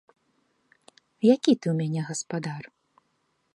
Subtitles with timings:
[1.33, 2.63] Які ты ў мяне гаспадар?